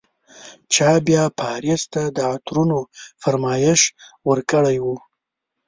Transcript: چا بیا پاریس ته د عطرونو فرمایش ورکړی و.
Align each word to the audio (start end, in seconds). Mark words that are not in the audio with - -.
چا 0.73 0.89
بیا 1.05 1.23
پاریس 1.39 1.81
ته 1.93 2.03
د 2.15 2.17
عطرونو 2.33 2.79
فرمایش 3.21 3.81
ورکړی 4.27 4.77
و. 4.81 4.85